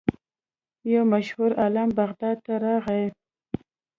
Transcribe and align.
یو 0.93 1.03
مشهور 1.13 1.51
عالم 1.61 1.89
بغداد 1.97 2.37
ته 2.45 2.53
راغی. 2.63 3.03